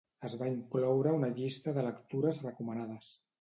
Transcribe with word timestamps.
Es 0.27 0.35
va 0.37 0.45
incloure 0.51 1.11
una 1.17 1.29
llista 1.41 1.75
de 1.77 1.85
lectures 1.89 2.41
recomanades. 2.47 3.13